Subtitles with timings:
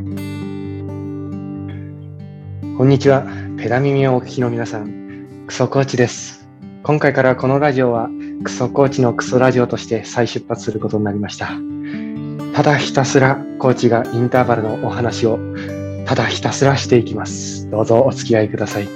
[0.00, 0.04] こ
[2.84, 3.26] んにちは。
[3.58, 6.48] ペダ耳をお聞きの皆さん、クソコーチです。
[6.82, 8.08] 今回からこのラジオは
[8.42, 11.50] クソコーチのクソラジオとして再出発することになりました。
[12.54, 15.38] ただひたすらコーチがインターバルのお話を
[16.06, 17.68] ただひたすらしていきます。
[17.68, 18.86] どうぞお付き合いください。
[18.86, 18.92] 乗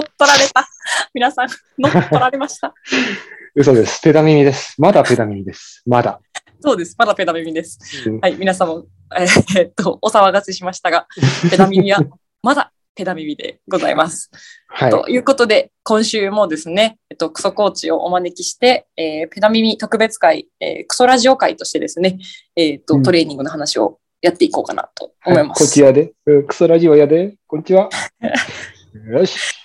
[0.00, 0.68] っ取られた。
[1.14, 1.48] 皆さん、
[1.78, 2.74] 乗っ取られました。
[3.56, 4.02] 嘘です。
[4.02, 4.74] ペダ耳です。
[4.78, 5.82] まだペダ耳です。
[5.86, 6.20] まだ。
[6.62, 6.94] そうです。
[6.96, 8.08] まだペダ耳です。
[8.08, 8.86] うんはい、皆さんも、
[9.16, 11.06] えーっと、お騒がせしましたが、
[11.50, 12.04] ペダ耳は
[12.42, 14.30] まだペダ耳でございます。
[14.68, 14.90] はい。
[14.90, 22.18] ということで、今週もですね、えっと、クソコーチをお招きして、えーペダ耳特別会、えークソラジオ会としてですね、
[22.54, 25.64] えーっと、うんトレーニングの話をやっていこうかなと思います。
[25.64, 26.12] こっちやで。
[26.26, 27.34] うんクソラジオやで。
[27.46, 27.90] こんにちは。
[29.10, 29.61] よし。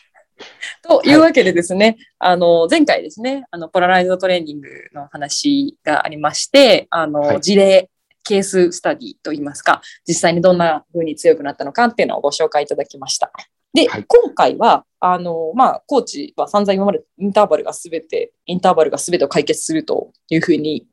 [0.88, 7.90] というわけでですね、あの、前回ですね、あの、ポラライズドトレーニングの話がありまして、あの、はい事例、
[8.23, 13.31] ケーススタディといいますか、実際にどんな風に強くなったのかっていうのをご紹介いただきました。
[13.73, 20.88] で、はい今回は、あの、まあ、コーチは散々今までインターバルがすべて、インターバルがすべてを解決するというふうに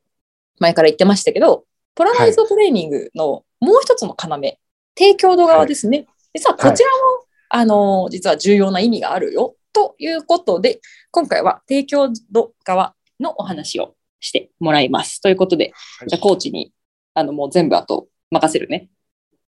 [0.61, 4.59] 前から言ってましたけど、ポラライズドトレーニングのもう一つの要、
[4.97, 6.07] 提供度側ですね。
[6.35, 9.55] 実はこちらも、あの、実は重要な意味があるよ。
[9.75, 10.81] ということで、
[11.11, 15.21] 今回は提供度側のお話をしてもらいます。
[15.21, 16.73] ということで、はいじゃあコーチに、
[17.13, 18.89] あの、もう全部あと任せるね。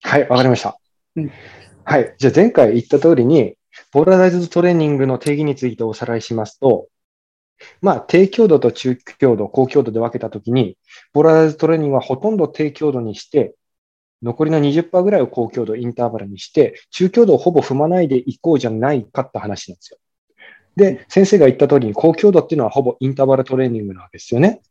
[0.02, 0.78] はい、わかりました。
[1.16, 1.32] うん
[1.84, 2.14] はい。
[2.18, 3.54] じゃあ前回言った通りに、
[3.90, 6.88] ポラライズドトレーニングの定義についておさらいしますと、
[7.80, 10.78] まあ、低強度と中強度、高強度で分けたときに、
[11.12, 13.54] ポラライズドトレーニングはほとんど低強度にして、
[14.22, 19.98] 残りの20%ぐらいを高強度、インターバルにして、中強度をほぼ踏まないでいこうじゃないかって話なんですよ。
[20.80, 24.62] で、先生が言った通りに高強度っていうのはほぼインターバルトレーニングなわけですよね。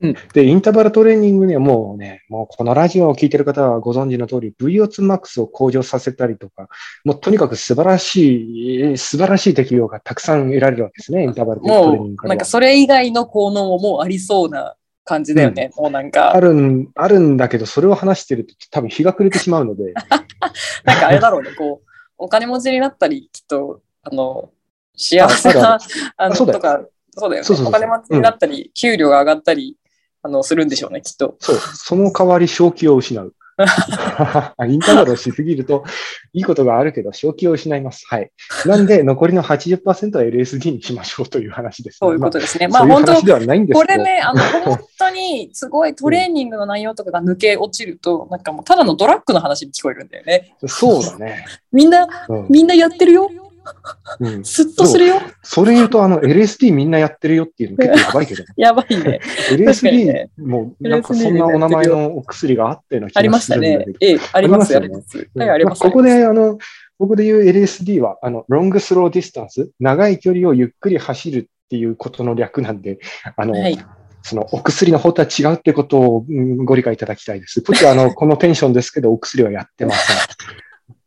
[0.00, 6.68] うんで、インターバルトレーニングにはもうね、もうこのラジオを聞いてる方はご存知の通り、VO2max を向上させたりとか、
[7.04, 14.74] もうとにかく素晴らしい、素晴らしい適用がたくさん得られるわけですね、インターバルトレーニングからはなんかそれ以外の効能ももうありそうな
[15.04, 15.70] 感じだよね。
[15.76, 19.94] もうなんあか、るん、あるんだけど、それを話してると多分日が暮れてしまうので、
[20.84, 24.50] なんかあれだろうね、こう、お金持ちになったり、きっと、あの、
[24.96, 25.78] 幸せな、
[26.16, 27.44] あの、とか、そうだよね。
[27.44, 29.76] そうそうそうお金持ちになったり、給料が上がったり、
[30.22, 31.36] あの、するんでしょうね、きっと。
[31.40, 33.34] そう、その代わり正気を失う。
[34.66, 35.84] インターバルをしすぎると、
[36.32, 38.06] いいことがあるけど、正気を失います。
[38.08, 38.30] はい。
[38.64, 42.68] なんで、残りの80%は LSD にしましょうという話です、そういうことですね。
[42.68, 43.94] まあまあ本当ではないんですけど。
[43.94, 50.56] これね、あの、 本当にすごいトレーニングの内容とかが抜け落ちると、なんかもうただのドラッグの話に聞こえるんだよね。
[50.66, 51.44] そうだね。
[51.70, 53.30] みんな、うんみんなやってるよ。
[54.20, 55.20] うん、スッとするよ。
[55.42, 59.20] それ言うと、あの、LSD みんなやってるよっていうの 結構やばいけど、やばいね。
[59.50, 63.92] LSD ねもなんかそんなお名前のお薬があったような気ありましたがするんだけど。。
[63.92, 65.28] ねええ、あります、ありまあります。
[65.34, 65.80] はい、あります。
[65.82, 66.58] まあここで、あの、
[66.98, 72.98] ここで言う LSD は、あの、ロングスローディスタンス、長い距離をゆっくり走るっていうことの略なんで、
[73.36, 73.78] あの、はい。
[74.24, 77.60] そのお薬の方とは違うってことをうんご理解いただきたいです。
[77.60, 80.16] プチはあの、このテンションですけど、お薬はやってません。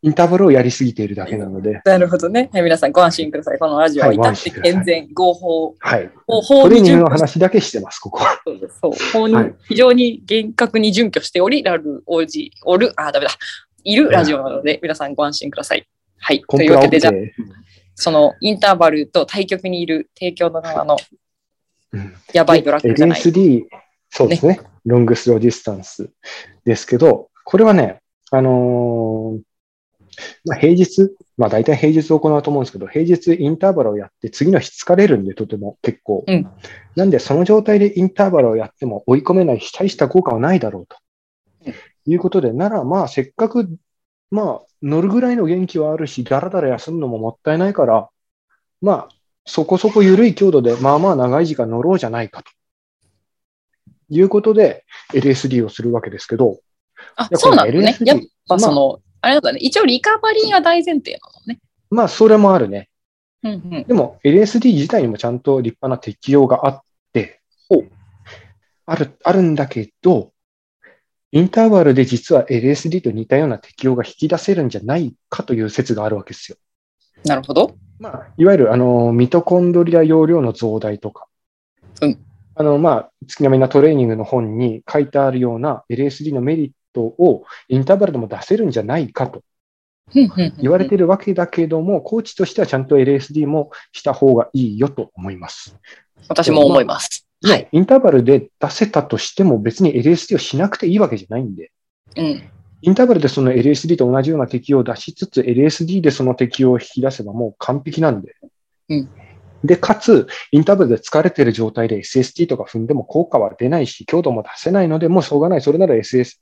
[0.05, 2.51] インターバルをやりすぎているだけなので、なるほどね。
[2.53, 3.57] はい、皆さんご安心ください。
[3.57, 6.11] このラジオははい至って健全、合法、はい。
[6.27, 8.39] トレーニングの話だけしてます、ここは。
[8.45, 13.31] そうですそう法に、はい非常に厳格に準拠しており、ラル、オージ、おる、あ、ダメだ。
[13.83, 15.87] いるラジオなので、皆さんご安心ください。
[16.19, 16.43] はい。
[16.47, 17.13] というわけで、じゃあ。
[17.95, 20.97] そのインターバルと対極にいる提供の側の
[21.93, 23.19] うんやばいドラッグじゃない。
[23.19, 23.63] LSD、
[24.11, 24.59] そうですね。
[24.85, 26.11] ロングスローディスタンス
[26.63, 29.54] ですけど、これはね、あのー
[30.45, 36.23] まあ、平日、まあ大体平日行うと思うんですけど、平日インターバルをやって次の日疲れるんで、とても結構。
[36.27, 36.47] うん
[36.95, 40.97] なんで、その状態でインターバルをやっても追い込めないし、大した効果はないだろうと。
[41.65, 41.73] うん
[42.07, 43.67] いうことで、ならまあせっかく、
[44.31, 48.09] まあ乗るぐらいの元気はあるし、だらだら休むのももったいないから、
[48.81, 49.09] まあ
[49.45, 52.51] そこそこ緩い強度で、まあまあ長い時間乗ろうじゃないかと。
[54.09, 56.59] いうことで、LSD をするわけですけど、
[57.15, 57.71] あそうなのね。
[57.71, 59.59] これ LSD やっぱその、あれなんだね。
[59.61, 61.59] 一応リカバリーが大前提なのね。
[61.89, 62.89] まあそれもあるね。
[63.43, 63.83] うんうん。
[63.83, 66.81] でも LSD 自体にもちゃんと立派な適用があっ
[67.13, 67.41] て、
[68.85, 70.31] ある、あるんだけど、
[71.31, 76.57] インターバルで実は LSD と似たような適用が引き出せるんじゃないかという説があるわけですよ。
[77.25, 77.75] なるほど。
[77.99, 81.27] まあ、いわゆるあのミトコンドリア容量の増大とか、
[82.01, 82.19] うん
[82.57, 89.43] あの、まあ、月並みなトレーニングの本に書いてあるような LSD のメリットをインターバルでも出せるんじゃないかと
[90.13, 95.75] 言われているわけだけども、コーチとしてはちゃんと LSD もした方がいいよと思います。
[96.29, 97.27] 私も思います。
[97.43, 97.67] はい。
[97.71, 101.71] インターバルで出せたとしても別に LSD をしなくていいわけじゃないんで、
[102.15, 102.49] うん。
[102.81, 108.35] インターバルでその LSD と同じような適用を出しつつ、LSD でその適用を引き出せばもう完璧なんで。
[108.89, 109.09] うん
[109.65, 115.61] で、かつ、インターバルで疲れてる状態で SST とか踏んでも効果は出ないし、強度も出せないので、もうしょうがない。
[115.61, 116.37] それなら SS、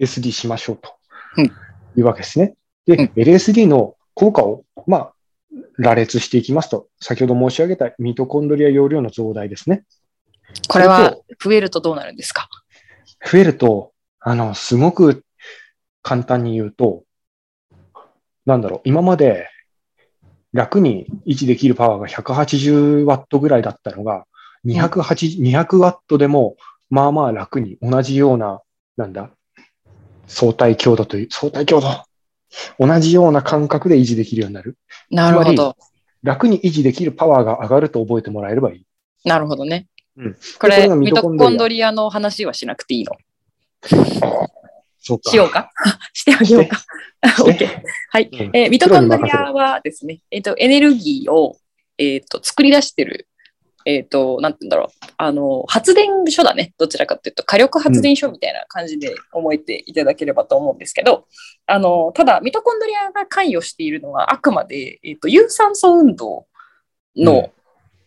[0.00, 0.92] LSD しましょうと。
[1.36, 1.52] うん
[1.96, 2.54] いうわけですね。
[2.86, 5.12] で、うん LSD の効果を、まあ、
[5.78, 9.84] 羅列していきますと、先ほど申し上げたミトコンドリア容量の増大ですね。
[10.68, 12.48] これは増えるとどうなるんですか？
[13.30, 15.24] 増えると、あの、すごく
[16.02, 17.04] 簡単に言うと、
[18.46, 19.48] なんだろう、今まで
[20.52, 24.26] 楽に維持できるパワーが180ワットぐらいだったのが、
[24.66, 26.56] 208 200ワットでも、
[26.90, 28.60] まあまあ楽に同じような、
[28.96, 29.30] なんだ、
[30.26, 31.88] 相対強度という、相対強度
[32.78, 34.78] 同じような感覚で維持できるようになる。
[35.10, 35.76] なるほど。
[36.22, 38.86] 楽に維持できるパワーが上がると覚えてもらえればいい。
[39.24, 39.86] なるほどね。
[40.16, 43.12] うんこれ、これがミトコンドリアの話はしなくていいの？
[45.30, 45.70] しようか
[46.12, 46.76] してあげようか。
[46.76, 47.82] して OK。
[48.10, 48.28] はい。
[48.32, 51.56] うんえーミトコンドリアはですね、えっ、と、エネルギーを、
[51.96, 53.28] えっ、と、作り出してる、
[53.84, 54.88] えっ、と、なんて言うんだろう。
[55.16, 56.74] あの、発電所だね。
[56.78, 61.26] どちらかというと、火力発電所みたいな感じで思えていただければと思うんですけど、
[61.66, 66.46] あの、ただ、ミトコンドリアが関与しているのは、あくまで、えっ、と、有酸素運動
[67.16, 67.50] の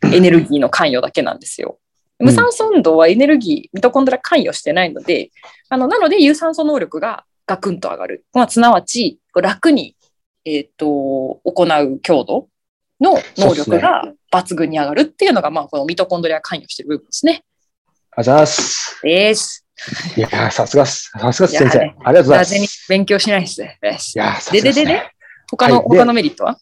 [0.03, 1.79] エネルギーの関与だけなんですよ。
[2.21, 5.31] うん無酸素運動はエネルギー、ミトコンドリア関与してないので、
[5.69, 8.25] あのなので有酸素能力がガクンと上がる。
[8.33, 9.95] まあ、すなわち、楽に、
[10.45, 10.85] えっと
[11.43, 12.47] 行う強度
[12.99, 17.43] の能力が抜群に上がるっていうのが、まあ、このミトコンドリア関与してる部分ですね。
[18.15, 18.99] あざーす。
[19.03, 19.65] です。
[20.15, 21.11] いやー、さすがっす。
[21.17, 21.79] さすがっす、先生。
[21.79, 22.85] ねありがとうございます。
[22.89, 23.79] 勉強しないですね。
[23.81, 25.10] いやー、さすでででで、
[25.51, 26.57] 他の、はいで他のメリットは？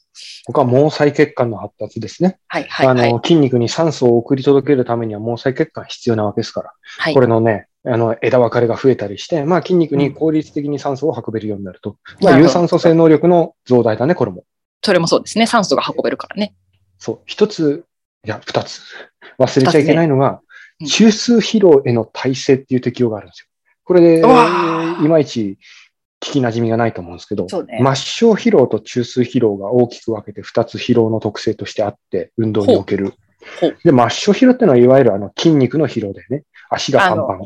[0.45, 2.39] 他は毛細血管の発達ですね。
[2.47, 3.09] はいはいはい。
[3.09, 6.74] あの、筋肉に酸素を送り届けるためには毛細血管必要なわけですから。
[6.97, 11.97] はいこれのね、あの、枝分かれが増えたりして、まあ筋肉に効率的に酸素を運べるようになると。
[12.21, 14.44] まあ、なるほど有酸素性能力の増大だね、これも。
[14.83, 15.45] それもそうですね。
[15.45, 16.56] 酸素が運べるからね。
[16.97, 17.19] そう。
[17.25, 17.86] 一つ、
[18.25, 18.81] いや、二つ。
[19.38, 20.39] 忘れちゃいけないのが、うん
[20.88, 23.47] 中枢疲労への耐性っていう適用があるんですよ。
[23.83, 24.24] これで、い
[25.09, 25.57] まいち
[26.21, 33.13] 聞き馴染みがないと思うんですけど、ね末梢疲労と中枢疲労が大きく分けて二つ疲労の特性としてあって、運動における。
[33.83, 36.44] で、末梢疲労ってのは、いわゆるあの筋肉の疲労だよね。
[36.69, 37.39] 足がパンパン。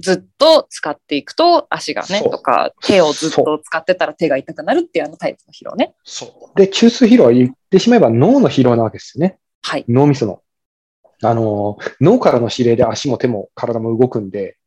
[0.00, 5.94] ずっと使っていくと足がね、とか手をずっと使ってたら手が痛くなるっていうあのタイプの疲労ね。
[6.04, 6.58] そう。
[6.58, 9.38] で、中枢疲労は言ってしまえば脳の疲労なわけですよね。
[9.62, 9.84] はい。
[9.88, 10.42] 脳みその。
[11.22, 14.57] あの、脳からの指令で足も手も体も動くんで、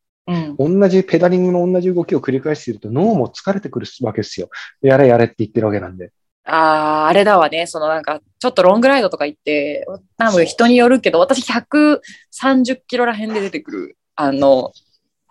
[0.58, 0.80] うん。
[0.80, 4.48] 同じペダリングの同じ動きを繰り返していると脳も疲れてくるわけですよ。
[4.80, 6.12] やれやれって言ってるわけなんで。
[6.44, 7.66] ああ、あれだわね。
[7.66, 9.86] そのなんか、ちょっとロングライドとか行って、
[10.18, 13.96] 多分人によるけど、私130キロら辺で出てくる。
[14.16, 14.72] あの、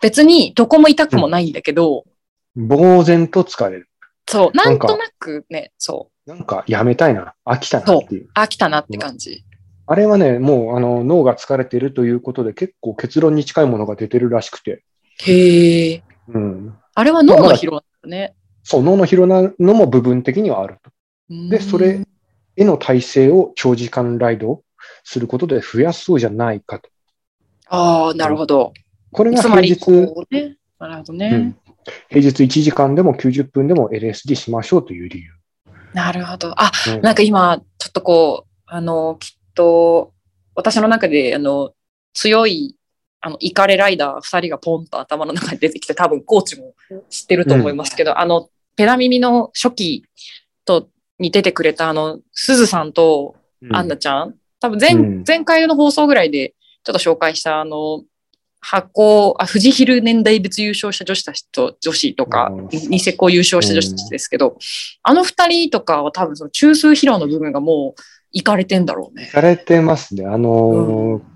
[0.02, 2.06] 別にどこも痛くもないんだけど、
[2.56, 3.90] 呆然と疲れる。
[4.28, 7.34] そう、ななんとなくね、そう、なんかやめたいな。
[7.46, 8.30] 飽きたなっていう。
[8.36, 9.44] 飽きたなって感じ。
[9.88, 14.84] あれはね、もうあの脳が疲れてるということで結構結論に近いものが出てるらしくて。
[15.28, 16.04] へえ。
[16.28, 16.78] うん。
[16.94, 18.36] あれは脳の疲労なんだね。
[18.64, 20.92] そう、脳の疲労なのも部分的にはあると。
[21.50, 22.02] で、それ
[22.56, 24.64] への耐性を長時間ライド
[25.04, 26.90] することで増やそうじゃないかと。
[27.68, 28.74] ああ、なるほど。
[29.12, 30.58] これがつまり、平日、こうね。
[30.80, 31.30] なるほどね。
[31.34, 31.58] うん
[32.10, 35.32] 平日1時間でも90分でも LSD しましょうという理由。
[35.94, 36.54] なるほど。
[36.62, 40.14] あ、うんなんか今、ちょっとこう、あの、きっと、
[40.56, 41.72] 私の中で、あの、
[42.14, 42.76] 強い、
[43.22, 46.74] あの、イカレライダー2人がポンと頭の中に出てきて、多分コーチも
[47.10, 50.06] 知ってると思いますけど、あの、ペラ耳の初期
[50.66, 53.76] と、に出てくれた、あの、すずさんとうん。
[53.76, 55.24] アンナちゃん、多分前、うん。
[55.26, 58.04] 前回の放送ぐらいで、ちょっと紹介した、あの、
[58.60, 64.58] 発行、あ、富士ヒル年代別優勝した女子たちと、女子とかうん、ニセコ優勝した女子たちですけど、
[65.02, 68.02] あの二人とかは多分その中枢疲労の部分がもう
[68.32, 69.26] いかれてんだろうね。
[69.26, 70.26] されてますね。
[70.26, 71.31] あのー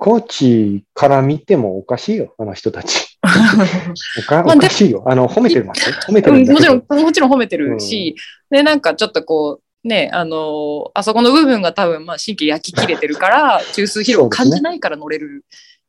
[0.00, 3.18] コーチから見てもおかしいよ、あの人たち。
[4.18, 5.04] おかまあおかしいよ。
[5.06, 5.90] あの、褒めてます？
[5.90, 5.96] よ。
[6.08, 6.74] 褒めてうんるんだけど。
[6.74, 8.16] もちろん、もちろん褒めてるし、
[8.50, 15.44] で、なんかちょっとこう、ね、あのーあそこの部分が多分、まあ、神経焼き切れてるから、中枢疲労を感じないから乗れる。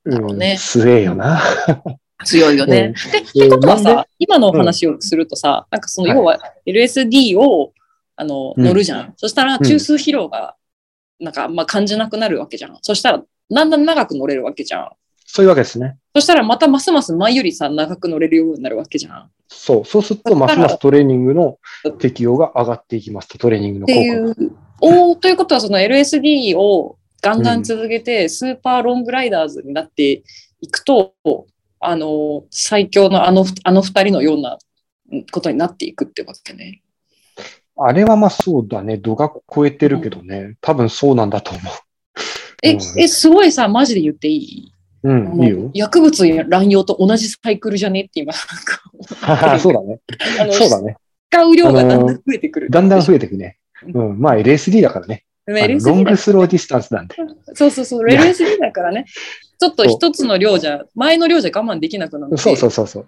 [0.05, 1.41] だろうねん、強えよな。
[2.25, 2.93] 強いよ ね。
[3.13, 7.71] で、ってことはさ、今のお話をするとさ、なんかその、はい要は LSD を、
[8.17, 9.13] あの、うん乗るじゃん。
[9.15, 10.55] そしたら中枢疲労が、
[11.21, 12.77] なんか、まあ感じなくなるわけじゃん。
[12.81, 14.89] そしたら、だんだん長く乗れるわけじゃん。
[15.25, 15.97] そういうわけですね。
[16.13, 19.21] そしたらまたますます前よりさ、長く乗れるようになるわけじゃん。
[19.21, 19.85] っそう。
[19.85, 21.57] そうすると、ますますトレーニングの
[21.99, 24.25] 適用が上がっていきますと、トレーニングの効てい果が。
[24.31, 24.35] う。
[24.81, 30.23] おーということは、その LSD をガンガン続けて、スーパーロングライダーズになって
[30.61, 31.13] いくと、
[31.79, 34.57] あの、最強のあの、あの二人のような
[35.31, 36.81] ことになっていくってわけね。
[37.77, 38.97] あれはまあそうだね。
[38.97, 40.55] 度が超えてるけどね。
[40.61, 41.63] 多分そうなんだと思う。
[42.61, 44.73] え、うんえ、すごいさ、マジで言っていい？
[45.03, 45.71] うん、いいよ。
[45.73, 48.01] 薬物乱用と同じサイクルじゃね？
[48.01, 49.99] って今、なんか そうだね。
[50.51, 50.95] そうだね。
[51.31, 52.69] 使う量がだんだん増えてくる。
[52.69, 53.57] だんだん増えていくね。
[53.93, 54.19] うん。
[54.19, 55.23] まあ LSD だからね。
[55.47, 57.15] ロングスローディスタンスなんで。
[57.55, 59.05] そうそうそう、LSD だからね。
[59.59, 63.05] ちょっと一つの量じゃ、前の量じゃ我慢できなくなって、そうそうそうそう。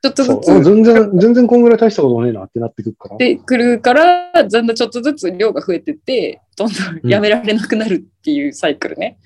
[0.00, 3.16] ちょっとずつ全然、全然こんぐらい大したことねえなってなってくるから。
[3.16, 9.18] でくるから、だんだんちょっとずつ量が増えてって、どんどんやめられなくなるっていうサイクルね。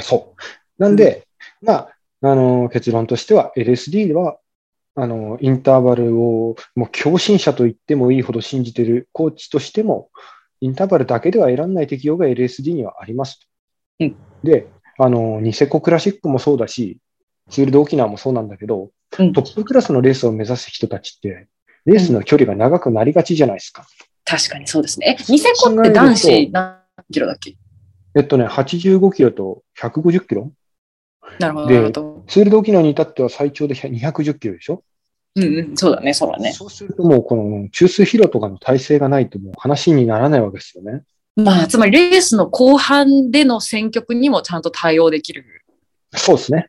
[0.00, 0.82] そう。
[0.82, 1.26] なんで、
[1.62, 4.36] まあ、あの、結論としては LSD は、
[4.94, 10.10] あの、インターバルを、もう強心者と言ってもいいほど信じてるコーチとしても、
[10.60, 13.40] インターバルだけでは得られない適用が LSD にはあります。
[14.00, 14.66] うんで、
[14.98, 16.98] あの、ニセコクラシックもそうだし、
[17.48, 21.48] ツールド沖縄もそうなんだけど、うんトップクラスのレースを目指す人たちって、
[21.84, 23.86] レースの距離が長くなりがちじゃないですか。
[24.24, 25.16] 確かにそうですね。
[25.18, 26.78] え、ニセコって男子何
[27.12, 27.56] キロだっけ？
[28.16, 30.52] えっとね、85キロと150キロ
[31.38, 31.92] なるほど、で。
[32.28, 34.84] ツールド沖縄に至っては最長で210キロでしょ？
[35.36, 36.52] うんうん、そうだね、そうだね。
[36.52, 41.02] そうするともうこの中枢疲労とかの体制がないともう話にならないわけですよね。
[41.36, 45.44] まあ、つまりレースの後半での選曲にもちゃんと対応できる
[46.14, 46.68] そうですね。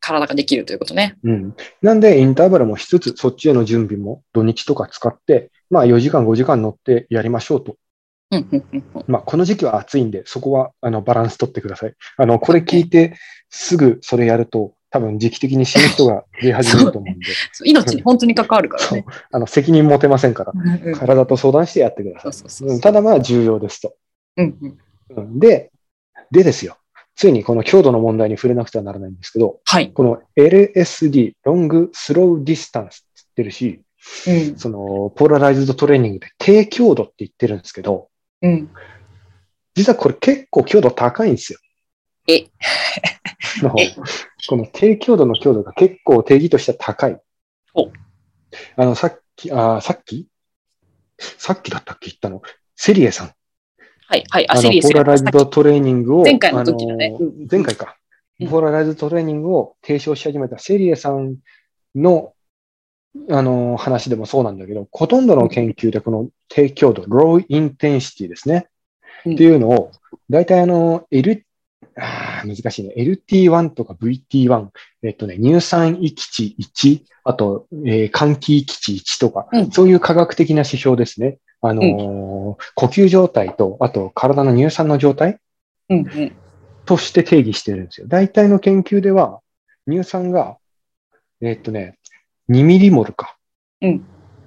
[0.00, 1.16] 体ができるということね。
[1.24, 1.54] うん。
[1.82, 7.76] なんでインターバルもしつつ、そっちへの準備も土日とか使って、まあ4時間5時間乗ってやりましょうと。
[9.06, 11.94] まあこの時期は暑いんで、そこはあのバランス取ってください。
[12.16, 13.16] あの、これ聞いて
[13.50, 17.26] すぐそれやると、多分時期的に死ぬ人が出始めると思うんで、
[17.64, 19.04] 命に本当に関わるからね。
[19.30, 20.52] あの責任持てませんから、
[20.94, 22.80] 体と相談してやってください。
[22.80, 23.94] ただまあ重要ですと。
[24.36, 24.78] うんうん
[25.16, 25.70] うんで、
[26.30, 26.76] でですよ。
[27.18, 29.92] ついにこの強度の問題に触れなくてはならないんですけど、はい。
[29.92, 33.82] この LSD、ロングスローディスタンスって言ってるし、
[34.28, 38.08] うんそのポーラライズドトレーニングで低強度って言ってるんですけど、
[38.40, 38.70] うん
[39.74, 41.58] 実はこれ結構強度高いんですよ。
[42.28, 42.46] え
[43.62, 43.96] のえ
[44.48, 47.20] この低強度の強度が結構定義としては高い
[47.74, 47.90] お。
[48.76, 50.28] あの、さっき、あさっき？
[51.18, 52.10] さっきだったっけ？
[52.10, 52.42] 言ったの？
[52.76, 53.32] セリエさん。
[54.08, 54.48] はい、はい。
[54.48, 56.24] あ、あの、ポーラライズドトレーニングを。
[56.24, 57.14] 前回の時のね
[57.50, 57.94] 前回か。
[57.94, 57.98] うん
[58.48, 61.38] ポーラライズドトレーニングを提唱し始めたセリエさん
[61.96, 62.34] の、
[63.28, 68.68] あの、話でもそうなんだけど、ほとんどの研究でこの低強度、ローインテンシティですね。
[69.26, 69.90] うんっていうのを、
[70.30, 71.44] 大体あの、L、
[71.96, 72.94] あー難しいね。
[72.96, 74.68] LT1 とか VT1、
[75.02, 81.38] えっとね、乳酸域値1、あと、えー換気域値1とか、うんそういう科学的な指標ですね。
[81.60, 82.38] あのー
[82.74, 85.38] 呼吸状態と、あと体の乳酸の状態
[85.88, 86.32] うんうん。
[86.84, 88.06] として定義してるんですよ。
[88.08, 89.40] 大体の研究では、
[89.88, 90.56] 乳酸が、
[91.40, 91.98] えっとね、
[92.48, 93.36] 2ミリモルか。
[93.82, 94.02] うん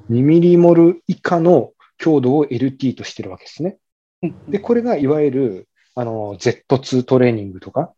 [0.09, 3.77] 2ミリモル以下の強度を LT としてるわけですね。
[4.23, 7.93] うんで、これがいわゆる、あの、Z2 トレーニングとか、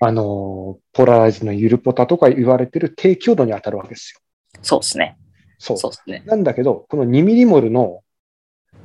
[0.00, 4.20] あの、ポラライズのゆるポタとか言われてる低強度に当たるわけですよ。
[4.62, 5.16] そうですね。
[5.58, 5.78] そう。
[5.78, 6.22] そうですね。
[6.26, 8.02] なんだけど、この2ミリモルの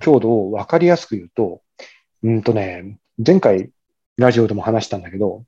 [0.03, 1.61] 強度を分かりやすく言うと、
[2.23, 3.71] うんとね、前回
[4.17, 5.45] ラジオでも話したんだけど、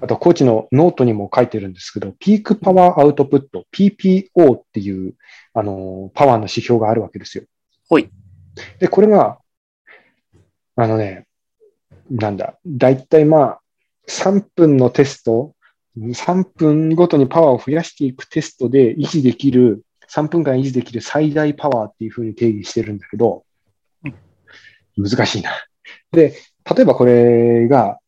[0.00, 5.14] あとコーチのノートにも書いてるんですけど、ピークパワーアウトプット、PPO っていう、
[5.52, 7.44] あの、パワーの指標があるわけですよ。
[7.88, 8.08] ほい。
[8.78, 9.38] で、これが、
[10.76, 11.26] あのね、
[12.10, 13.60] なんだ、だいたいまあ、
[14.08, 15.54] 3分のテスト、
[15.98, 23.44] 3分ごとにパワーを増やしていくテストで維持できる、3分間維持できる最大パワーっていうふうに定義してるんだけど、
[25.00, 25.50] 難しいな。
[26.12, 26.34] で、
[26.76, 27.98] 例えばこれが、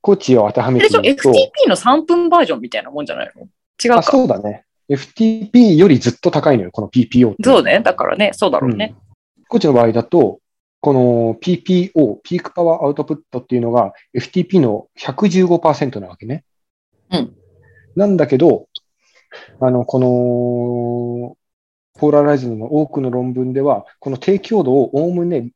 [0.00, 3.42] コーチを当てはめてみると、FTP の3分バージョンみたいなもんじゃないの？
[3.82, 4.12] 違うあか。
[4.12, 4.64] そうだね。
[4.88, 7.42] FTP よりずっと高いのよ、この PPO って。
[7.42, 7.80] そうね。
[7.80, 8.94] だからね、そうだろうね。
[9.48, 10.40] コーチの場合だと、
[10.80, 16.44] この PPO、ピークパワーアウトプットっていうのが FTP の115%なわけね。
[17.10, 17.34] うん。
[17.96, 18.68] なんだけど、
[19.60, 21.36] あの、この、
[21.98, 25.48] ポーラライズドの多くの論文では、この低強度をおおむね、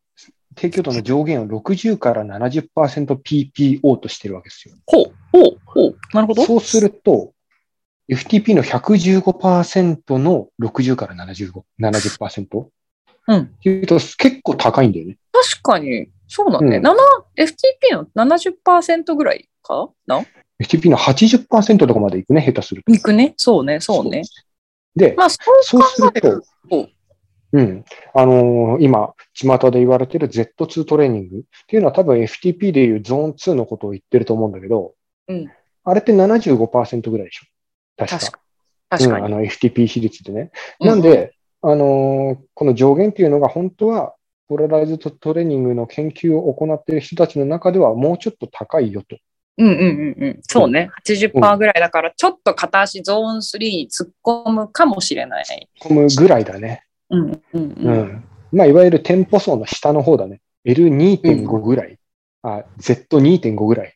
[0.58, 4.74] 低強度の上限を60から 70%PPO としてるわけですよ。
[4.86, 5.96] ほう、ほう、ほう。
[6.12, 6.44] なるほど。
[6.44, 7.32] そうすると、
[8.10, 12.66] FTP の115%の60から75 70%
[13.28, 13.38] うん。
[13.38, 15.16] っていうと結構高いんだよね。
[15.30, 16.78] 確かに、そうだね。
[16.78, 16.94] うん7
[17.36, 20.24] FTP の70%ぐらいかな
[20.60, 22.92] ？FTP の80%とかまでいくね、下手すると。
[22.92, 23.34] いくね。
[23.36, 24.22] そうね、そうね。
[24.96, 26.88] で、まあ、そそううする考えると、と、
[27.52, 27.84] うん。
[28.14, 34.94] あのー今、巷で言われてる Z2 トレーニングっていうのは多分 FTP でいうゾーン2のことを言ってると思うんだけど、
[35.28, 35.50] うん
[35.84, 37.46] あれって75%ぐらいでしょ？
[37.96, 38.18] 確か。
[38.18, 38.40] 確か
[38.90, 39.34] 確かうん、あに。
[39.36, 40.50] の FTP 比率でね。
[40.80, 44.14] うんなんで、あのーこの上限っていうのが本当は、
[44.48, 49.16] ポラライズドトレーニングの研究を行っている人たちの中ではもうちょっと高いよと。
[49.58, 49.74] うんうんう
[50.20, 50.38] んうん。
[50.42, 50.90] そうね。
[51.06, 55.68] 80%ぐらいだから、ちょっと片足ゾーン3突っ込むかもしれない。
[55.80, 56.84] 込むぐらいだね。
[57.10, 57.74] うんうんう。
[57.78, 58.24] うんん。
[58.52, 60.40] まあ、いわゆる店舗層の下の方だね。
[60.64, 61.98] L2.5 ぐらい。
[62.42, 63.94] あ、Z2.5 ぐらい。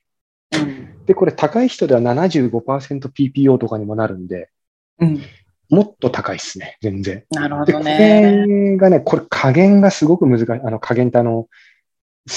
[0.55, 1.05] うん。
[1.07, 4.51] で、これ高い人では 75%PPO とかにもなるんで、
[4.99, 5.21] うん。
[5.71, 7.21] もっと高いですね、全然。
[7.21, 8.47] で、なるほどこね。
[8.47, 10.47] れがね、これ加減がすごく難しい。
[10.51, 11.49] あの加減ってあの、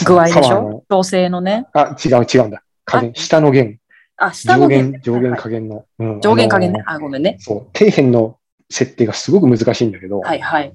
[0.05, 0.83] 具合でしょ？
[0.89, 1.67] 調整のね。
[1.73, 2.63] あ、違う違うんだ。
[2.85, 3.79] 加減、下の弦。
[4.17, 5.85] あ、下の上限、上限はい加減の。
[5.99, 6.81] うん上限加減ね。
[6.87, 7.35] あ、ごめんね。
[7.39, 8.37] そう、底辺の
[8.69, 10.73] 設定がすごく難しいんだけど、はいはい。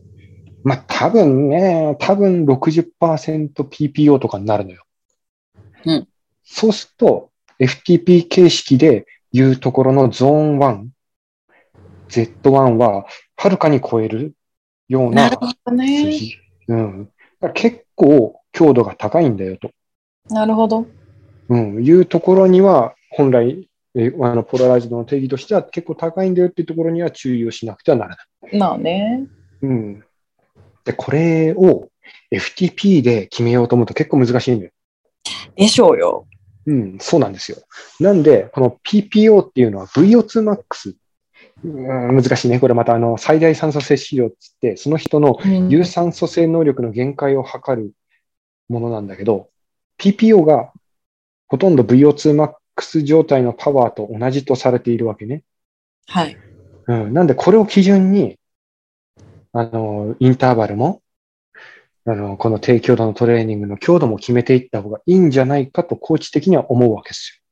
[0.63, 4.85] まあ多分ね、多分 60%PPO とかになるのよ。
[5.85, 6.09] うん
[6.53, 7.31] そうすると、
[7.61, 10.89] FTP 形式でいうところのゾーン1、
[12.09, 13.07] Z1 は
[13.37, 14.35] はるかに超える
[14.89, 16.13] ようななるほど数ね。
[16.13, 16.37] 字。
[16.67, 17.05] うん。
[17.05, 19.71] だから結構強度が高いんだよと。
[20.29, 20.87] なるほど。
[21.49, 28.59] うん、いうところには、本来、えあのポラライズドの定義としては結構高いんだよっていうところには注意をしなくてはならない。
[28.59, 29.27] まあね。
[29.63, 30.05] うん。
[30.85, 31.89] で、これを
[32.33, 34.73] FTP で決めようと思うと結構難しいんだよ。
[35.57, 36.27] でしょうよ。
[36.67, 37.59] うん、そうなんですよ。
[37.99, 40.95] なんで、この PPO っていうのは VO2max。
[41.65, 42.61] うん、難しいね。
[42.61, 47.93] これまたあの最大酸素摂取量っつって、その人の有酸素性能力の限界を測る
[48.69, 49.49] ものなんだけど、
[49.99, 50.73] PPO が
[51.49, 52.60] ほとんど VO2max
[53.03, 55.43] 状態のパワーと同じとされているわけね。
[56.07, 56.37] はい。
[56.87, 57.13] うん。
[57.13, 58.39] なんで、これを基準に、
[59.53, 61.03] あの、インターバルも、
[62.07, 67.43] あの、この低強度のトレーニングの強度も決めていった方がいいんじゃないかと、コーチ的には思うわけです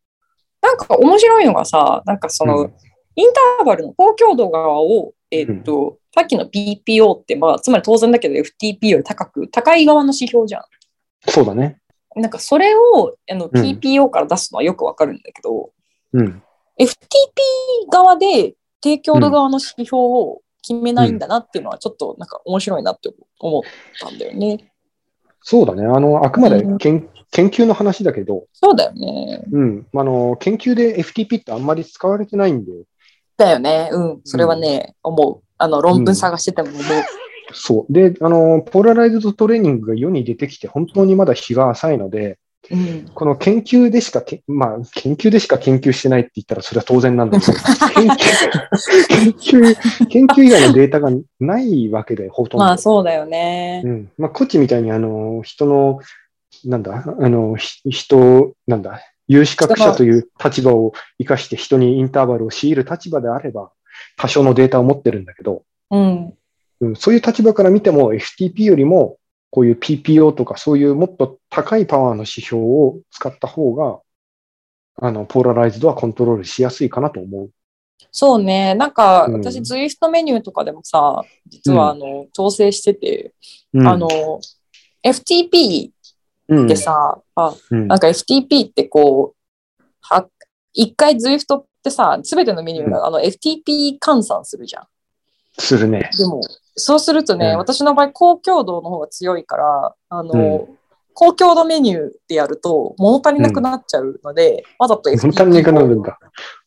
[0.61, 2.53] なんか面白いのがさ、なんかそよ。
[2.53, 2.75] の、うん
[3.19, 10.63] インターバルの高強度側を、えっと、さっきの PPO って、まあ、つまり当然だけど FTP より高く、高い側の指標じゃん。
[11.29, 11.81] そうだね。
[12.17, 15.71] なんかそれをあのうん PPO から出すのはよくわかるんだけど、
[16.13, 16.43] うん。
[16.79, 23.63] FTP 側で低強度側の指標を決めないんだなっていうのはちょっとなんか面白いなって思っ
[24.01, 24.73] たんだよね。
[25.43, 25.85] そうだね。
[25.85, 29.45] あの、あくまで研研究の話だけど、そうだよね。
[29.51, 29.87] うん。
[29.95, 32.73] あの、研究で FTP ってあんまり使われてないんで、
[33.37, 33.89] だよね。
[33.93, 34.21] うん。
[34.25, 35.43] それはね、思う。
[35.59, 36.83] あの、論文探してても思う。
[37.53, 37.93] そう。
[37.93, 42.39] で、あの、ポラライズドトレーニングが世に出てきて、本当にまだ日が浅いので、
[42.71, 43.09] うん。
[43.15, 48.27] この研究でしかけ、まあ、研究でしか研究してないって言ったらそれは当然なんだけど、研究、
[49.09, 52.65] 研究、研究以外のデータがないわけで、ほとんど。
[52.65, 53.89] まあそうだよねう。
[53.89, 54.11] ん。
[54.19, 56.01] まあ、こっちみたいに、あの、人の、
[56.65, 63.71] なんだ、あの、ひ人、なんだ、有資格者という立場を生かして人にインターバルを強いる立場であれば、
[64.17, 66.35] 多少のデータを持ってるんだけど、うん。
[66.81, 69.19] うん、そういう立場から見ても FTP よりも
[69.51, 74.01] こういう PPO とかそういうもっと高いパワーの指標を使った方が、
[75.01, 77.51] あの、ポーラライズドはコントロールしやすいかなと思う。
[78.11, 78.75] そうね。
[78.75, 83.35] なんか、うん私、ズイフトメニューとかでもさ、実は、あの、調整してて、
[83.73, 84.09] うん、あの、
[85.05, 85.91] FTP
[86.49, 89.35] うん、ってさ、あ、うんなんか FTP ってこ
[89.79, 90.27] う、は、
[90.73, 94.87] 一回 Zwift ってさ、すべてのメニューが、あの FTP 換算するじゃん。
[95.59, 96.11] するね。
[96.17, 96.41] でも、
[96.77, 100.33] そうするとね、うん私の場合、高強度の方が強いから、あの、
[100.69, 100.79] うん
[101.21, 106.17] 高強度メニューでやると物足りなくなっちゃうので、わざと FTP 本当になくなるんだ。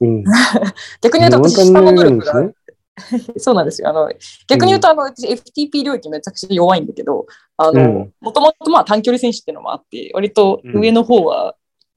[0.02, 0.24] うん。
[1.02, 2.54] 逆に言うと私、下の能力が、ね。
[3.40, 3.88] そうなんですよ。
[3.88, 4.12] あの、
[4.48, 11.56] 逆に言うと、あの、私 FTP 領域めちゃくちゃ弱いんだけど、あのうん、もともとまあ短距離選手っていうのもあって、割と上の方は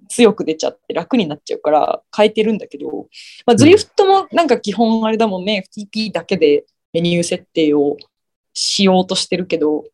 [0.09, 3.09] 強く出ちゃって楽になっちゃうから変えてるんだけど、
[3.47, 7.97] まあ、ズリフトもなんか基本あれだもんね、FTP だけでメニュー設定を
[8.55, 9.85] しようとしてるけど、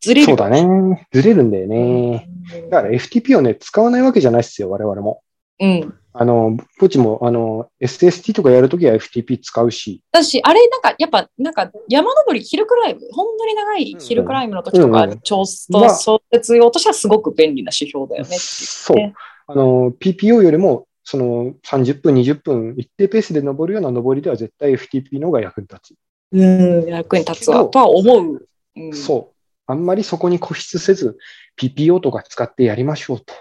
[0.00, 0.26] ずれる。
[0.26, 1.06] そうだね。
[1.12, 2.28] ずれるんだよね。
[2.70, 5.22] だから FTP をね、使わないわけじゃないっすよ、我々も。
[5.58, 5.94] うん。
[6.18, 19.14] あの、ポチも、あの、SST とかやるときは FTP 使うし、私、あれ、なんか、やっぱ、なんか、山登り、ヒルクライム、ほんのり長いヒルクライムの時とか、調節用としてはすごく便利な指標だよねっていうそうね。
[19.46, 25.94] あの、PPO よりも、その30分、20分、一定ペースで登るような登りでは絶対 FTP の方が役に立
[26.32, 28.48] うん、役に立つわ、とは思う。
[28.76, 29.04] うん、つ。
[29.04, 29.36] そう。
[29.66, 31.18] あんまりそこに固執せず、
[31.56, 33.34] PPO とか使ってやりましょうと。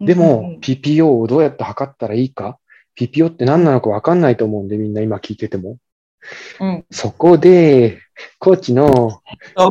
[0.00, 2.58] でうんうんも、PPO をどうやって測ったらいいか
[2.96, 5.76] ?PPO って何なのかわかんないと思うんで、みんな今聞いてても。
[6.60, 6.84] うん。
[6.90, 8.00] そこで、
[8.38, 9.22] コーチの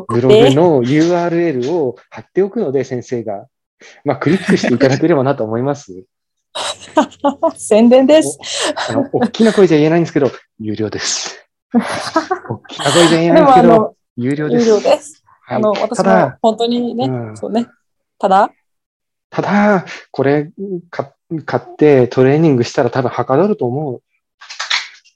[0.07, 3.47] ブログで、の URL を貼っておくので、先生が。
[4.03, 6.03] まあ、クリックしていただければなと思います。
[7.55, 8.37] 宣伝です。
[8.89, 11.48] あの、大きな声じゃ言えないんですけど、有料です。
[11.73, 14.67] 大きな声でないんですけど、有有料です。
[14.67, 15.23] 料です。
[15.41, 17.67] はいあの、私ただも本当にね、うんそうね。
[18.19, 18.51] ただ、
[19.29, 20.51] ただ、これ
[20.89, 21.13] か
[21.45, 24.01] 買ってトレーニングしたら多分はかどると思う。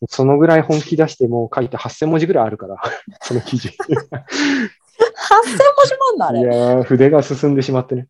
[0.09, 2.77] そのぐらい本気出してもう書いて8000文字ぐらいあるから、
[3.21, 3.69] その記事。
[3.69, 3.97] い8000文
[5.87, 6.41] 字もんだ、あれ。
[6.41, 8.07] やー、筆が進んでしまってね。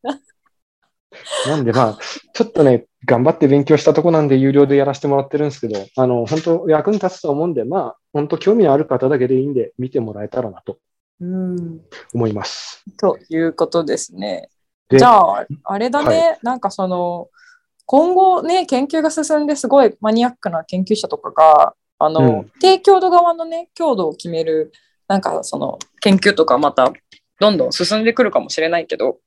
[1.48, 2.00] なんでまあ、
[2.34, 10.78] ちょっとね、頑張って勉強したとこなんで有料でやらせてもらってるんですけど、あの、本当役に立つと思うんで、まあ、本当興味のある方だけでいいんで、見てもらえたらなと
[11.22, 11.82] うん。
[12.14, 12.84] 思います。
[12.98, 14.50] ということですね。
[14.90, 17.30] でじゃあ、あれだね、はなんかその、
[17.86, 24.72] 今後ね、研究が進んですごいマニアックな研究者とかが、あの、うん低強度側のね、強度を決める、
[25.08, 26.94] なんかその研究とかまた
[27.40, 29.20] どんどん進んでくるかもしれないけど、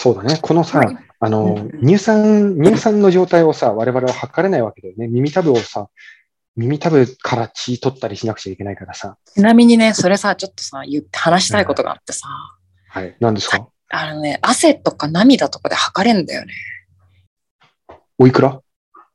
[0.00, 0.38] そうだね。
[0.40, 0.80] このさ、
[1.18, 5.08] あのうん、乳酸、乳酸の状態をさ、我々は測れないわけだよね。
[5.08, 5.88] 耳たぶをさ、
[6.54, 9.16] 耳たぶから血取ったりしなくちゃいけないからさ。
[9.34, 12.28] ちなみにね、それさ、ちょっとさ、言って話したいことがあってさ、
[12.90, 13.16] はい。
[13.18, 13.68] 何ですか？
[13.90, 16.52] あのね、汗とか涙とかで測れんだよね。
[18.18, 18.60] おいくら？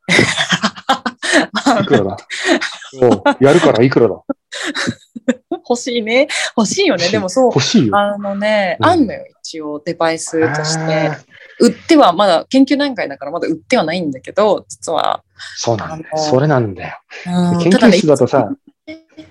[1.81, 2.17] いくらだ？
[3.39, 4.15] やるからいくらだ？
[5.67, 6.27] 欲しいね。
[6.57, 7.09] 欲しいよね。
[7.09, 7.45] でもそう。
[7.45, 7.97] 欲しいよ。
[7.97, 11.11] あのね、うんあんのよ、一応デバイスとして
[11.59, 15.23] 売ってはまだ研究段階だからまだ売ってはないんだけど、実は。
[15.57, 16.17] そうなんだよ。
[16.17, 16.97] それなんだよ。
[17.27, 18.49] うん研究室だとさ、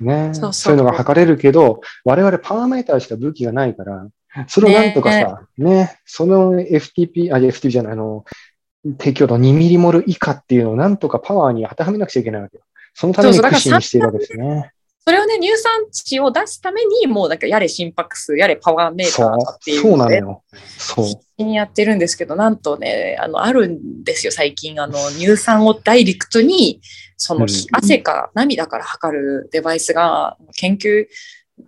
[0.01, 4.07] ねそうそうそういうのが測れるけど、我々パワーメーターしか武器がないから、
[4.49, 8.25] それをなんとかさ、ねその FTP、あ、FTP じゃない、あの、
[8.99, 12.65] 提供度2ミリモル以下っていうのをなんとかパワーに当てはめなくちゃいけないわけよ。
[12.95, 14.73] そのために苦心しているわけですね。
[15.05, 20.43] それをね、乳酸値を出すために、もうなんかやれ心拍数、やれパワーメーターってい、うそうなのよ。
[20.79, 21.07] そう。
[21.07, 24.81] 必死にやってるんですけど、なんとね、あの、あるんですよ、最近。
[24.81, 26.81] あの、乳酸をダイレクトに、
[27.17, 31.07] その、うん汗か涙から測るデバイスが研究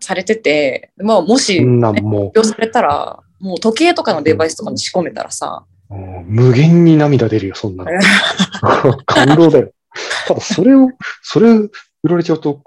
[0.01, 7.91] されてて、まあ、もし、ねも発表されたら、もう時計とかのデバイスとかに仕込めたらさ、無限に涙出るよ、そんなの。
[9.07, 9.73] 感動だよ。
[10.27, 10.91] ただ、それを、
[11.23, 11.71] それ売
[12.05, 12.63] られちゃうと、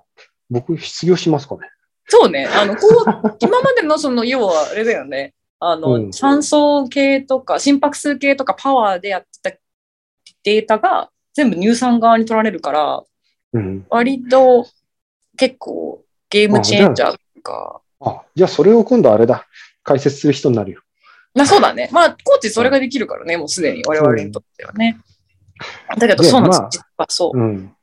[0.49, 1.61] 僕、失業しますかね？
[2.07, 9.57] そうね、あの、こう、 今までのその、要はあれだよね、あの、うん酸素系とか、心拍数系とかパワーでやってた
[10.43, 13.03] データが全部乳酸側に取られるから、
[13.53, 13.85] うん。
[13.89, 14.67] 割と
[15.35, 19.45] 結構ゲームチェンジャーとか、あ、じゃあそれを今度あれだ。
[19.83, 20.81] 解説する人になるよ。
[21.33, 21.89] まあそうだね。
[21.93, 24.99] まあ、コーチそれができるからね、もうすでに我々にとってはね。
[25.97, 27.07] だけど、でそうなんですまあ。
[27.09, 27.73] そう、うん。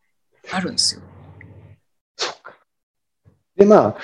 [0.51, 1.03] あるんですよ。
[3.57, 3.97] で、まあ、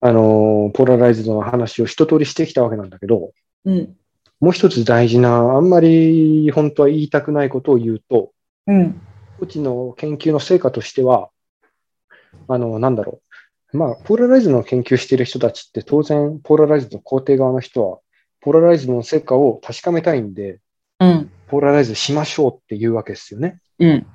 [0.00, 3.32] あのーポラライズドの話を一通りしてきたわけなんだけど、
[3.64, 3.96] うん。
[4.40, 8.32] もう一つ大事な、あんまり本当は言いたくないことを言うと、
[8.66, 9.00] うん。
[9.38, 11.30] コーチの研究の成果としては、
[12.48, 13.20] あの、なんだろ
[13.72, 13.76] う。
[13.76, 17.98] まあ、ポラライズの研究している人たちって当然、ポラライズの肯定側の人は、
[18.40, 20.60] ポラライズの成果を確かめたいんで、
[21.00, 21.30] うん。
[21.48, 23.60] ポラライズしましょうっていうわけですよね。
[23.78, 24.06] うん。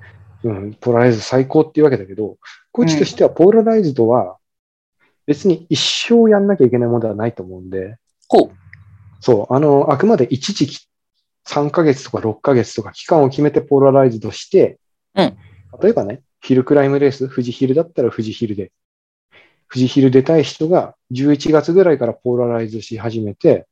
[0.44, 2.36] うん、ポラライズ最高っていうわけだけど、
[2.72, 4.36] コーチとしてはポラライズドは
[5.26, 7.96] 別に一生やんなきゃいけないものではないと思うんで、
[8.28, 8.50] ほう。
[9.20, 10.86] そう、あの、あくまで一時期
[11.46, 14.78] 3ヶ月とか6ヶ月とか期間を決めてポラライズドして、
[15.14, 15.36] うん。
[15.80, 18.72] 例えばね、ヒルクライムレース、富士ヒルだったら富士ヒルで、
[19.72, 23.66] 富士ヒル出たい人が11月ぐらいからポラライズし始めて、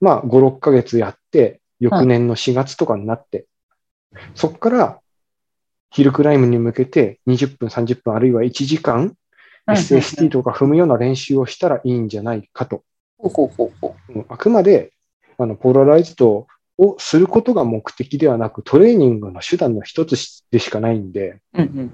[0.00, 3.46] まあ5、6ヶ月やって、翌年の4月とかになって、
[4.34, 5.00] そこから
[5.90, 9.14] ヒルクライムに向けて20分、30分、あるいは1時間、
[9.68, 12.82] SST とか踏むような練習をしたらいいんじゃないかと。
[14.28, 14.92] あくまで、
[15.38, 16.46] あの、ポラライズド
[16.78, 21.62] をすることが目的ではなく、トレーニングの手段の一つでしかないんで、う。
[21.62, 21.92] うん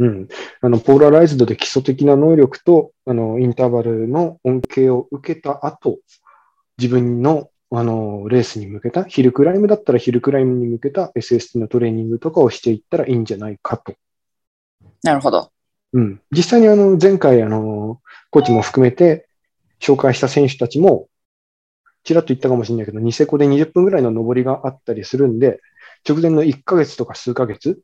[0.00, 0.28] うん。
[0.60, 5.98] あの、ポラライズドで基礎的な能力と、あの、インターバルの恩恵を受けた後、
[6.78, 13.94] 自分の、あの、レースに向けた、ヒルクライムだったらヒルクライムに向けた SST のトレーニングとかをしていったらいいんじゃないかと。
[15.02, 15.50] なるほど。
[15.92, 16.20] うん。
[16.30, 19.28] 実際にあの、前回あの、コーチも含めて
[19.80, 21.08] 紹介した選手たちも、
[22.04, 25.60] ちらっと言ったかもしれないけど、ニセコで20分ぐらいの上りがあったりするんで、
[26.08, 27.80] 直前の1ヶ月とか数ヶ月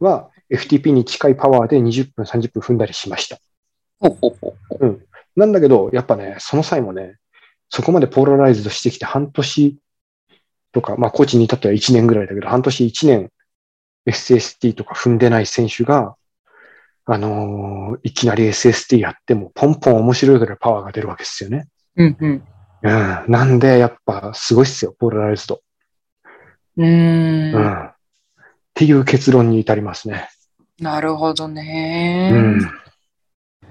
[0.00, 3.38] は FTP に近いパワーで20分、30分踏んだりしました。
[3.98, 5.08] ほうほうほうほう。
[5.36, 7.16] なんだけど、やっぱね、その際もね、
[7.68, 9.78] そこまでポーラライズドしてきて半年
[10.72, 13.30] とか、まあ、コーチに至っては1年ぐらいだけど、半年1年
[14.06, 16.16] SST とか踏んでない選手が、
[17.08, 21.68] あのーいきなり SST やっても、ポンポン面白いぐらいパワーが出るわけですよね。
[21.96, 22.30] うんうん。
[22.82, 23.24] うん。
[23.28, 25.60] なんで、やっぱ、すごいっすよ、ポーラライズド。
[26.76, 27.54] うーん。
[27.54, 27.84] うん。
[27.86, 27.94] っ
[28.74, 30.28] ていう結論に至りますね。
[30.80, 32.30] なるほどね。
[32.32, 32.60] うん。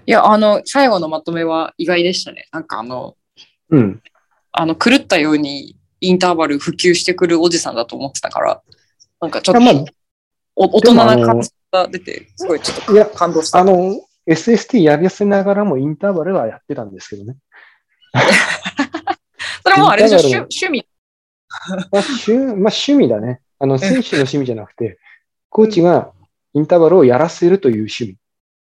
[0.08, 2.48] いや、あの、最後のまとめは意外でしたね。
[2.52, 3.16] なんかあの、
[3.70, 4.02] うん。
[4.54, 8.62] あの、狂ったようにインターバル普及してくるおじさんだと思ってたから、
[9.20, 9.74] なんかちょっとまあ、
[10.56, 13.60] お大人な感じが出て、すごいちょっいやと感動した。
[13.60, 17.36] あの、SST やらせながらもインターバルはやってたんですけどね。
[19.64, 20.88] それもあれでしょ、趣趣味？
[21.92, 23.42] まあ、趣まあ、趣味だね。
[23.60, 25.00] あの、選手の趣味じゃなくて、
[25.50, 26.12] コーチが
[26.54, 28.18] インターバルをやらせるという趣味。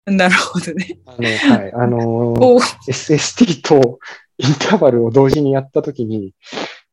[0.05, 0.99] なるほどね。
[1.05, 1.73] あの、はい。
[1.73, 3.99] あのお SST と
[4.37, 6.33] インターバルを同時にやったときに、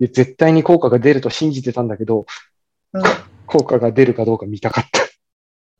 [0.00, 2.26] 絶対に効果が出ると信じてたんだけど、
[2.92, 3.02] うん
[3.48, 5.07] 効果が出るかどうか見たかった。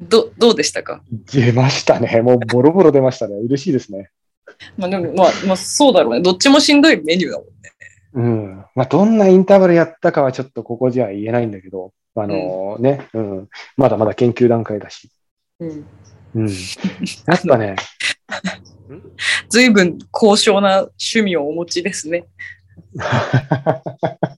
[0.01, 1.03] どどうでしたか？
[1.33, 2.23] 出ましたね。
[2.23, 3.35] もうボロボロ出ましたね。
[3.37, 4.11] 嬉しいですね。
[4.77, 6.21] まあでも、まあ、まあ、そうだろうね。
[6.21, 7.53] どっちもしんどいメニューだもんね。
[8.15, 8.65] うん。
[8.75, 13.49] まあ、どんなインターバルやったかはちょっとここじゃ言えないんだけど、あのね、うん。
[13.77, 15.11] まだまだ研究段階だし。
[15.61, 15.87] うん。
[16.35, 16.49] うん。
[16.49, 16.55] や
[17.35, 17.77] っぱね、
[19.51, 22.25] 随分高尚な趣味をお持ちですね。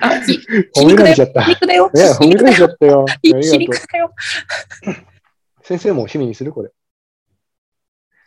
[0.00, 0.20] あ、
[0.76, 0.96] 褒め。
[0.96, 1.42] られちゃった。
[1.42, 1.90] 皮肉だよ。
[1.94, 2.66] いや、褒められちゃ。
[2.66, 3.04] ったよ。
[3.22, 4.12] 皮肉だよ。
[5.62, 6.70] 先生も趣味にするこれ。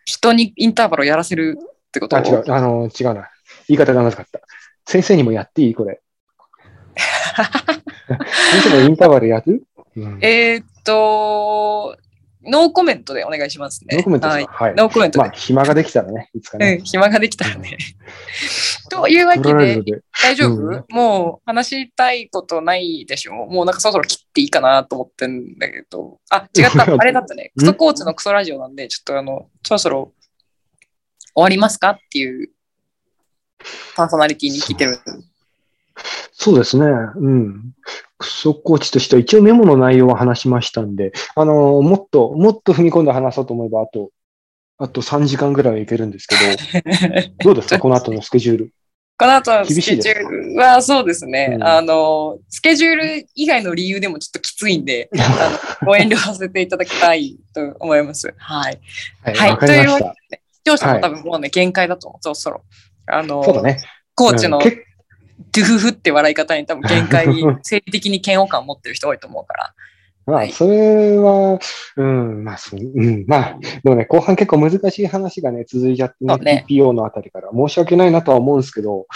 [0.06, 2.18] 人にインターバルをやらせるってこと？
[2.18, 2.44] あ、違う。
[2.52, 3.30] あの、違うな。
[3.68, 4.42] 言い方がまずかった。
[4.86, 6.02] 先生にもやっていいこれ。
[6.98, 9.64] 先生もインターバルやる、
[9.96, 11.96] うん、えーっと、
[12.50, 13.98] ノーコメントでお願いしますね。
[13.98, 14.52] ノーコメントはいか？
[14.52, 14.76] はい。
[14.76, 15.24] ノーコメントで。
[15.26, 16.82] まあ、暇ができたらね、いつかうねん、。
[16.84, 17.78] 暇ができたらね。
[18.90, 20.02] というわけで、で。
[20.22, 23.34] 大丈夫、うんもう話したいことないでしょ？
[23.34, 26.20] もうなんかそろそろ切っていいかなと思ってんだけど。
[26.30, 26.84] あ、違った。
[26.84, 27.52] あれだったね。
[27.58, 30.14] クソコーチのクソラジオなんで、ちょっとあの、そろそろ
[31.34, 31.92] 終わりますか？
[31.92, 32.50] っていう
[33.96, 34.98] パーソナリティに聞いてる。
[36.32, 36.86] そうですね。
[36.86, 37.74] うん。
[38.20, 44.12] クソコーチとしては一応メモの内容は話しましたんで、あの、もっと、もっと踏み込んで話そうと思えば、あと、
[44.78, 47.80] あと3時間ぐらいはいけるんですけど、 どうですか？
[47.80, 48.74] この後のスケジュール。
[49.18, 58.34] この後のスケジュールはそうですね、うんあの、スケジュール以外の理由でもちょっときついんで、あのご遠慮させていただきたいと思います。
[58.38, 58.80] はい。
[59.24, 60.16] はい、はいというた。
[60.54, 62.64] 視聴者も多分もうね、限界だと思う、そろそろ。
[63.08, 63.82] あの、そうだね。
[64.16, 64.78] コーチのうん結
[65.52, 69.74] ドゥフフって笑い方に多分限界に、 生理的に嫌悪感を持ってる人多いと思うから。
[70.26, 70.52] まあ、はい。
[70.52, 71.60] それは、
[71.96, 77.50] うん、まあ、そううん、まあ、でもね、後半結構難しい話がね、続いちゃってねね、TPO のあたりから。
[77.52, 79.08] 申し訳ないなとは思うんですけど、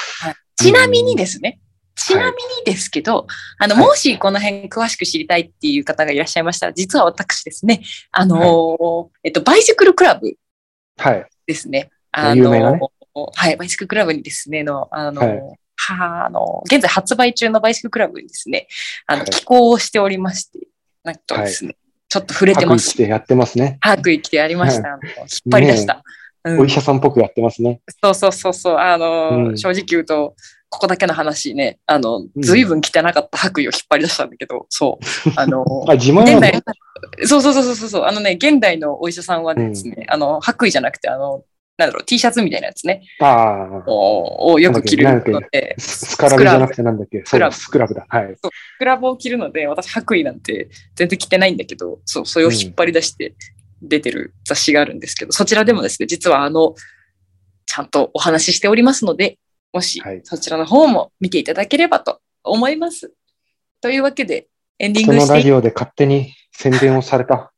[0.56, 1.60] ちなみにですね、
[1.96, 3.28] ちなみにですけど、
[3.60, 3.86] あの、はい。
[3.86, 7.82] もしこの辺詳しく知りたいっていう方がいらっしゃいましたら、実は私ですね、
[8.12, 10.34] あのーえっと、バイシクルクラブ
[10.98, 11.26] はい。
[11.46, 11.90] ですね。
[12.12, 12.80] あ有名なね。
[13.36, 15.60] はい、バイシクルクラブにですね、の、あの、はい
[15.92, 18.68] はあの、現在発売中のバイシクルクラブにですね、
[19.06, 20.60] あの、はい寄稿をしておりまして、
[21.04, 21.76] なんとですね、
[22.10, 22.92] ちょっと触れてます。
[22.92, 23.78] 白衣着てやってますね。
[23.82, 24.90] 白衣着てやりました。
[24.90, 25.00] 引っ
[25.52, 25.96] 張り出した。
[25.96, 26.04] うん
[26.46, 27.80] お医者さんっぽくやってますね。
[28.04, 28.78] そうそうそうそう。
[28.78, 30.36] あの、うん正直言うと、
[30.74, 35.32] ここだけの話ね、あの、んずいぶん汚かった白衣を引っ張り出したんだけど、そう。
[35.36, 36.62] あの、 あ、自慢現代、
[37.26, 41.44] そうそうそうそうそう、あのね、現代のお医者さんはですね、あの、白衣じゃなくて、あの、
[41.76, 47.24] なんだろう、T シャツみたいなやつね、ああ、ををよく着るので、ススカラブじゃなくてなんだっけ？
[47.26, 48.06] スクラブスクラブだ。
[48.08, 48.36] はい。
[48.36, 48.42] ス
[48.78, 53.34] クラブを着るので、私白衣なんて全然着てないんだけど、そう、それを引っ張り出して
[53.82, 56.76] 出てる雑誌があるんですけど、そちらでもですね、実はあの、
[57.66, 59.40] ちゃんとお話ししておりますので、
[59.74, 63.12] もしはいそちらの方も見ていただければと思います。
[63.82, 67.52] というわけで、エンディン人グしていのラジオで勝手に宣伝をされた。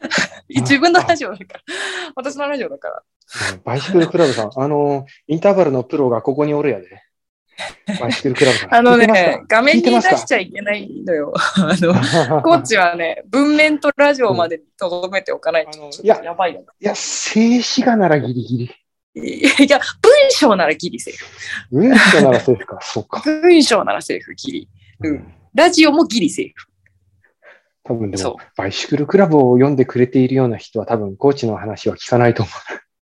[0.48, 1.60] 自分のラジオだから、
[2.16, 2.94] 私のラジオだから。
[2.94, 7.02] うんバイシクルクラブさん、 あの、インターバルのプロがここにおるやで。
[8.00, 8.74] バイシクルクラブさん。
[8.74, 11.34] あのね画面に出しちゃいけないのよ。
[11.56, 16.64] あの、コーチはね、文面とラジオまでに留めておかないと、あのちょっとやばいよ。
[16.80, 18.74] いや、静止画ならギリギリ。
[19.14, 21.26] いや、文章ならギリセーフ。
[21.72, 22.78] 文章ならセーフか。
[22.80, 23.20] そうか。
[23.24, 24.68] 文章ならセーフ、ギリ。
[25.00, 26.68] うんラジオもギリセーフ。
[27.88, 32.54] 多分でも、バイシクルクラブを読んでくれているような人は多分、コーチの話は聞かないと思う。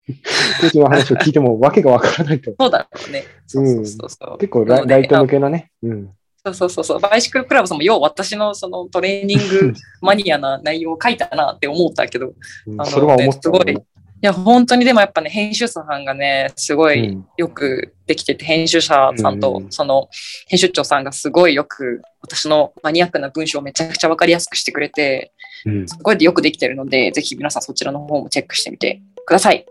[0.62, 3.26] コーチの話を聞いてもわけがわからないと思そうだろうね。
[3.46, 4.38] そうそうそうそうう。
[4.38, 5.70] 結構ライト向けなね。
[5.84, 6.10] うん。
[6.46, 7.00] そうそうそうそう。
[7.00, 12.34] バイシクルクラブさんも、よう私のそのトレーニングマニアな内容を書いたなって思ったけど、
[12.68, 13.78] うんあのそれは思ったすごい
[14.22, 20.10] いや、本当にでもやっぱね、編集者さんがね、すごいうんよくできてて、編集者さんとうん、その、
[20.48, 25.32] 編集長さんがすごいよく、私のマニアックな文章をめちゃくちゃわかりやすくしてくれて、
[25.66, 29.66] うんすごいよくできてるので、ぜひ皆さんそちらの方もチェックしてみてください。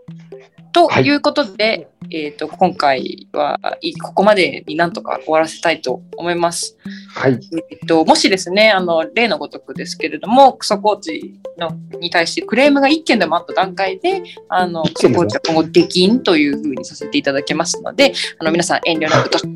[0.71, 6.77] とはいいうことで、えっ、と、今回はいここまでになんとか終わらせたいと思います。
[7.11, 7.39] はい。
[7.71, 19.39] えっと、もしですね、あの、例のごとくですけれども、クソコーチのに対してクレームが1件でもあった段階で、あの、クソコーチは今後できんというふうにさせていただけますので、あの、皆さん遠慮なくと、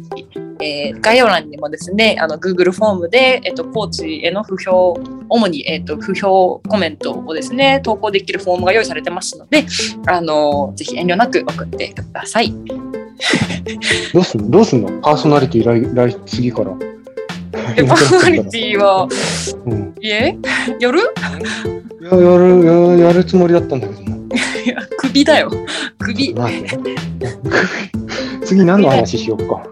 [0.63, 4.97] えー概要欄にもですね、あの、Google フォームで、えっと、コーチへの不評、
[5.29, 9.65] 主に、えっと、不評コメントをですね、投稿できるフォームが用意されてますので、
[10.07, 12.53] あの、ぜひ遠慮なく送ってください。
[14.13, 14.89] どうすんのどうすんの？
[15.01, 16.92] パーソナリティ来、来、次から。
[17.75, 19.07] で、 パーソナリティは、
[19.65, 19.93] うん。
[20.01, 20.35] いえ？
[20.79, 20.99] 夜？
[22.01, 24.15] いや、やる、ややるつもりだったんだけどな。
[24.15, 24.19] い
[24.67, 25.51] や首だよ。
[25.99, 26.35] 首。
[28.43, 29.63] 次何の話しようか。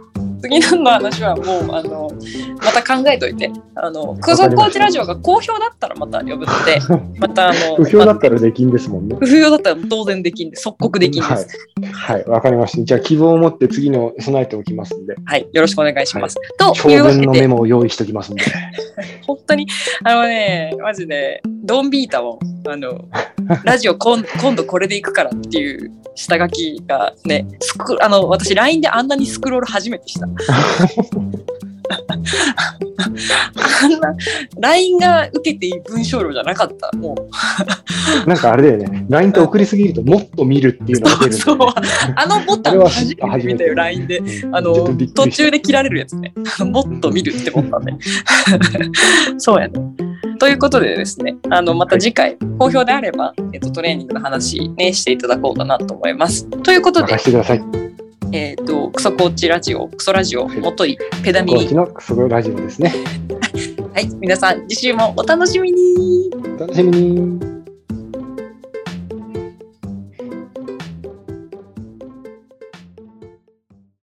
[0.41, 2.09] 次の話はもう、あの、
[2.57, 3.51] また考えといて。
[3.75, 6.79] あの、空想コーチラジオが好評だったらまた呼ぶので、
[7.19, 9.15] またあの、不評だったらできんですもんね。
[9.19, 11.47] 不評だったら当然できんで、即刻できんです。
[11.91, 12.25] はい。
[12.25, 12.83] わかりました。
[12.83, 15.15] じゃあ、希望を持って次の備えておきますんで。
[15.25, 16.35] はい、よろしくお願いします。
[16.57, 18.43] と長いうわけ文のメで、モを用意しておきますんで。
[19.25, 19.67] 本当に、
[20.03, 23.07] あのね、マジで、ドンビータを、あの、
[23.63, 30.27] ラジオ今今度これでいくからっていう下書きがね、スクあの、私 LINE であんなにスクロール初めてした。
[33.83, 34.15] あんな、
[34.59, 36.91] LINE が受けていい文章量じゃなかった。
[36.97, 37.15] も
[38.25, 39.05] う、なんかあれだよね。
[39.07, 41.57] LINE って送りすぎるともっと見るっていうのが出るんだそう。
[42.17, 44.21] あのボタン初めて見たよ、LINE で。
[44.51, 44.73] あの
[45.15, 46.33] 途中で切られるやつね。
[46.65, 47.97] もっと見るってボタンね。
[49.39, 50.10] そうやね。
[50.41, 56.49] ということでですね、あの、また次回、好評であれば、えっと、トレーニングの話ね、していただこうかなと思います。
[56.63, 57.63] ということで任、せてください。
[58.31, 61.75] えっと、クソコーチラジオ、クソラジオ、もとい、ペダミーチ。
[61.75, 62.91] のクソラジオですね。
[63.93, 67.60] はい、皆さん、次週もお楽しみにお楽しみに。